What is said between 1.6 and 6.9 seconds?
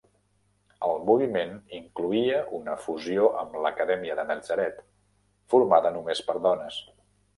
incloïa una fusió amb l'acadèmia de Natzaret, formada només per dones.